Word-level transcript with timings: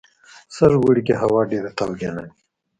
سږ 0.55 0.71
اوړي 0.79 1.01
کې 1.07 1.15
هوا 1.21 1.41
ډېره 1.51 1.69
تاوجنه 1.77 2.21
وه. 2.25 2.31